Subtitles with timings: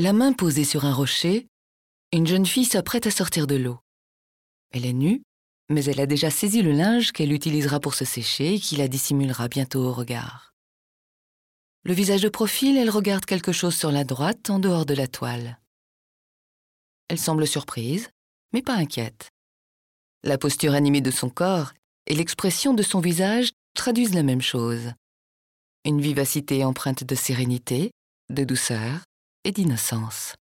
[0.00, 1.46] La main posée sur un rocher,
[2.10, 3.80] une jeune fille s'apprête à sortir de l'eau.
[4.70, 5.20] Elle est nue,
[5.68, 8.88] mais elle a déjà saisi le linge qu'elle utilisera pour se sécher et qui la
[8.88, 10.54] dissimulera bientôt au regard.
[11.84, 15.06] Le visage de profil, elle regarde quelque chose sur la droite, en dehors de la
[15.06, 15.60] toile.
[17.08, 18.08] Elle semble surprise,
[18.54, 19.28] mais pas inquiète.
[20.22, 21.74] La posture animée de son corps
[22.06, 24.94] et l'expression de son visage traduisent la même chose.
[25.84, 27.90] Une vivacité empreinte de sérénité,
[28.30, 29.00] de douceur
[29.44, 30.34] et d'innocence.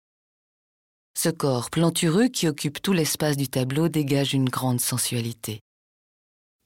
[1.18, 5.60] Ce corps plantureux qui occupe tout l'espace du tableau dégage une grande sensualité.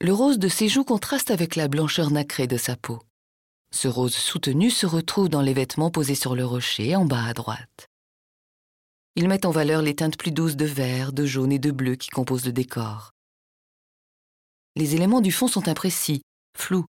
[0.00, 3.00] Le rose de ses joues contraste avec la blancheur nacrée de sa peau.
[3.72, 7.34] Ce rose soutenu se retrouve dans les vêtements posés sur le rocher en bas à
[7.34, 7.88] droite.
[9.16, 11.94] Ils mettent en valeur les teintes plus douces de vert, de jaune et de bleu
[11.94, 13.12] qui composent le décor.
[14.76, 16.22] Les éléments du fond sont imprécis,
[16.56, 16.84] flous.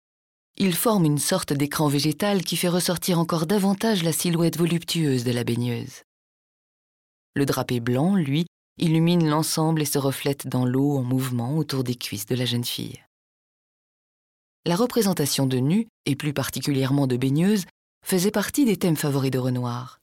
[0.63, 5.31] Ils forment une sorte d'écran végétal qui fait ressortir encore davantage la silhouette voluptueuse de
[5.31, 6.03] la baigneuse.
[7.34, 8.45] Le drapé blanc, lui,
[8.77, 12.63] illumine l'ensemble et se reflète dans l'eau en mouvement autour des cuisses de la jeune
[12.63, 13.03] fille.
[14.68, 17.65] La représentation de nu, et plus particulièrement de baigneuse,
[18.05, 19.98] faisait partie des thèmes favoris de Renoir.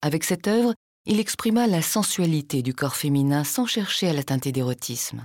[0.00, 0.72] Avec cette œuvre,
[1.04, 5.22] il exprima la sensualité du corps féminin sans chercher à la teinter d'érotisme.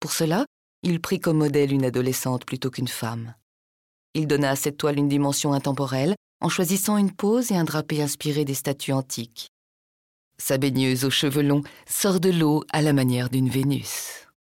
[0.00, 0.46] Pour cela,
[0.82, 3.34] il prit comme modèle une adolescente plutôt qu'une femme.
[4.14, 8.02] Il donna à cette toile une dimension intemporelle en choisissant une pose et un drapé
[8.02, 9.50] inspiré des statues antiques.
[10.38, 14.29] Sa baigneuse aux cheveux longs sort de l'eau à la manière d'une Vénus.